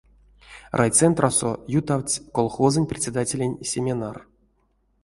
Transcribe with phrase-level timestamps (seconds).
[0.77, 4.17] Райцентрасо ютавтсть колхозонь председателень семинар.